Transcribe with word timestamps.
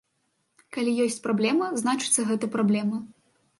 Калі 0.77 0.91
ёсць 1.03 1.19
праблема, 1.27 1.69
значыцца, 1.83 2.27
гэта 2.33 2.53
праблема. 2.59 3.05